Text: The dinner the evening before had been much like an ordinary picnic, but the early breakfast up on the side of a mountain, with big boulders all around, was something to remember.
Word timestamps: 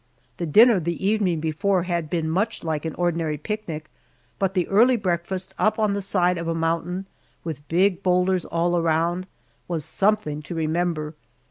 The 0.37 0.47
dinner 0.47 0.79
the 0.79 1.07
evening 1.07 1.39
before 1.41 1.83
had 1.83 2.09
been 2.09 2.27
much 2.27 2.63
like 2.63 2.85
an 2.85 2.95
ordinary 2.95 3.37
picnic, 3.37 3.87
but 4.39 4.55
the 4.55 4.67
early 4.67 4.97
breakfast 4.97 5.53
up 5.59 5.77
on 5.77 5.93
the 5.93 6.01
side 6.01 6.39
of 6.39 6.47
a 6.47 6.55
mountain, 6.55 7.05
with 7.43 7.67
big 7.67 8.01
boulders 8.01 8.43
all 8.43 8.75
around, 8.75 9.27
was 9.67 9.85
something 9.85 10.41
to 10.41 10.55
remember. 10.55 11.13